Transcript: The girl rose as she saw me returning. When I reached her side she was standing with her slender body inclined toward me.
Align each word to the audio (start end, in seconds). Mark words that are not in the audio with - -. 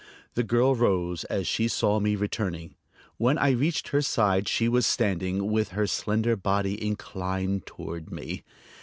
The 0.33 0.41
girl 0.41 0.73
rose 0.73 1.25
as 1.25 1.45
she 1.45 1.67
saw 1.67 1.99
me 1.99 2.15
returning. 2.15 2.73
When 3.17 3.37
I 3.37 3.51
reached 3.51 3.89
her 3.89 4.01
side 4.01 4.47
she 4.47 4.67
was 4.67 4.87
standing 4.87 5.51
with 5.51 5.73
her 5.77 5.85
slender 5.85 6.35
body 6.35 6.83
inclined 6.83 7.67
toward 7.67 8.11
me. 8.11 8.41